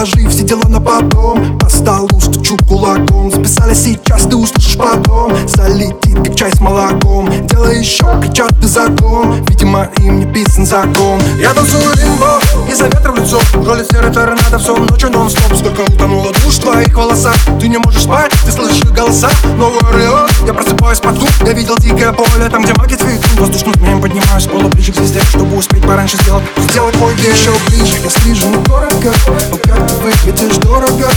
[0.00, 1.58] Сейчас пик подзабитый вагон Отложи все дела на потом.
[1.58, 3.30] По столу стучу кулаком.
[3.30, 5.32] Записали сейчас, ты услышишь потом.
[5.46, 7.28] Залетит, как чай с молоком
[7.70, 11.20] Дело еще, кричат ты закон Видимо, им не писан закон.
[11.38, 13.40] Я танцую лимбо, из-за ветра в лицо.
[13.54, 15.56] Роли серый торнадо, все ночью нон-стоп.
[15.56, 17.36] Сколько утонуло душ в твоих волосах.
[17.60, 19.30] Ты не можешь спать, ты слышишь голоса.
[19.56, 23.38] Новый Орион, я просыпаюсь под Я видел дикое поле, там где маги цветут.
[23.38, 25.20] Воздушным змеем поднимаюсь пола ближе к звезде.
[25.28, 27.98] Чтобы успеть пораньше сделать Сделать мой день еще ближе.
[28.02, 29.12] Я слежу дорого,
[29.50, 31.08] но как ты выглядишь дорого.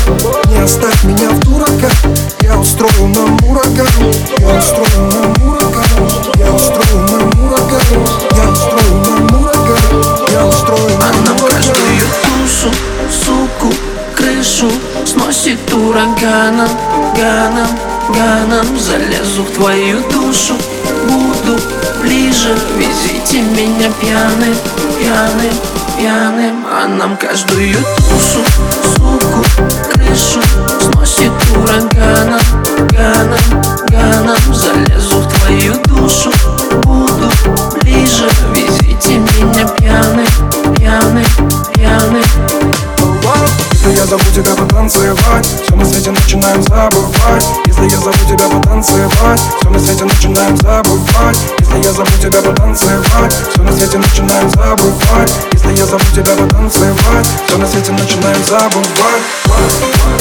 [0.50, 1.90] Не оставь меня в дурака
[2.42, 3.88] Я устрою нам ураган
[4.38, 5.83] Я устрою нам ураган
[17.24, 17.68] ганом,
[18.10, 20.56] ганом Залезу в твою душу,
[21.08, 21.58] буду
[22.02, 24.56] ближе Везите меня пьяным,
[24.98, 25.56] пьяным,
[25.98, 27.78] пьяным А нам каждую
[28.10, 28.44] душу,
[28.96, 29.46] суку,
[29.94, 30.42] крышу
[30.82, 32.42] Сносит ураганом,
[32.90, 36.30] ганом, ганом Залезу в твою душу,
[36.84, 37.32] буду
[37.82, 40.28] ближе Везите меня пьяным,
[40.76, 41.26] пьяным,
[41.74, 42.24] пьяным
[43.96, 47.46] я зову тебя потанцевать Все на свете начинаем забывать.
[47.66, 51.38] Если я зову тебя потанцевать Все на свете начинаем забывать.
[51.60, 55.32] Если я зову тебя потанцевать Все на свете начинаем забывать.
[55.54, 60.13] Если я зову тебя потанцевать Все на свете начинаем забывать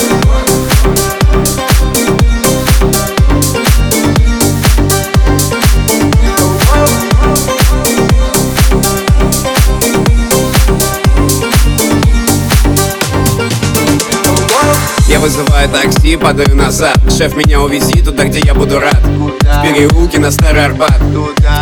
[15.22, 16.98] вызываю такси, падаю назад.
[17.08, 19.00] Шеф, меня увези туда, где я буду рад.
[19.04, 21.00] В переулке на Старый Арбат.
[21.00, 21.12] В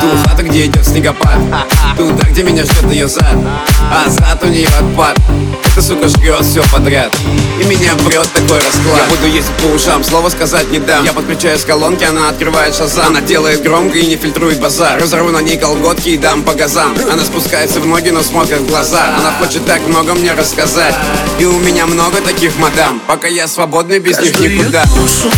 [0.01, 1.39] ту хату, где идет снегопад.
[1.97, 3.37] Туда, где меня ждет ее зад.
[3.93, 5.19] А зад у нее отпад.
[5.73, 7.15] Эта сука жрет все подряд.
[7.61, 8.97] И меня прет такой расклад.
[8.97, 11.05] Я буду ездить по ушам, слово сказать не дам.
[11.05, 13.09] Я подключаю с колонки, она открывает шазам.
[13.09, 14.99] Она делает громко и не фильтрует базар.
[15.01, 16.97] Разорву на ней колготки и дам по газам.
[17.13, 19.17] Она спускается в ноги, но смотрит в глаза.
[19.19, 20.95] Она хочет так много мне рассказать.
[21.39, 23.01] И у меня много таких мадам.
[23.07, 24.85] Пока я свободный, без них Каждую никуда.
[24.85, 25.31] душу,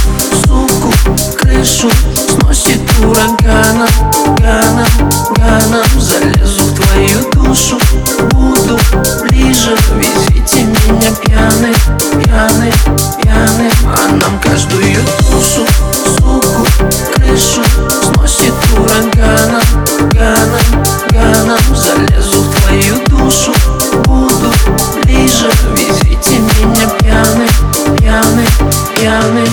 [0.45, 0.93] суку,
[1.39, 1.91] крышу
[2.29, 3.89] Сносит ураганом,
[4.39, 4.87] ганом,
[29.33, 29.47] пьяным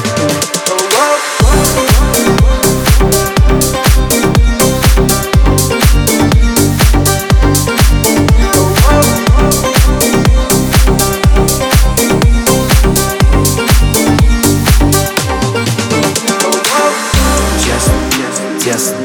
[17.64, 18.96] Честно, тесно,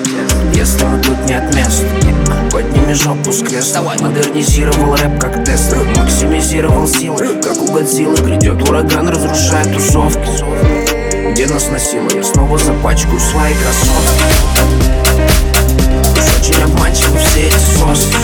[0.54, 2.03] если тут не от места
[2.54, 8.16] Подними жопу с кресла Модернизировал рэп как Тесла Максимизировал силы, как у Годзиллы.
[8.18, 11.32] Грядет ураган, разрушает тусовки.
[11.32, 14.22] Где нас носило, я снова запачкаю свои кроссовки.
[16.12, 18.14] Уж очень обманчивы все эти соски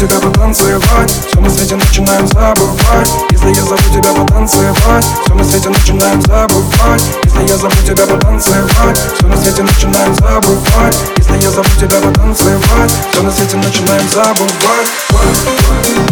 [0.00, 1.12] тебя потанцевать.
[1.28, 3.10] Все на свете начинаем забывать.
[3.30, 7.04] Если я зову тебя потанцевать Все на свете начинаем забывать.
[7.24, 10.96] Если я зову тебя потанцевать Все на свете начинаем забывать.
[11.18, 16.09] Если я зову тебя потанцевать Все на свете начинаем забывать